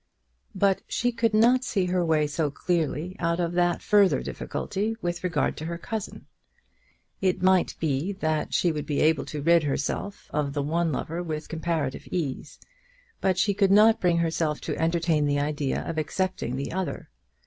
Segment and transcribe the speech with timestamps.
[0.55, 5.23] But she could not see her way so clearly out of that further difficulty with
[5.23, 6.25] regard to her cousin.
[7.21, 11.21] It might be that she would be able to rid herself of the one lover
[11.21, 12.59] with comparative ease;
[13.19, 17.11] but she could not bring herself to entertain the idea of accepting the other.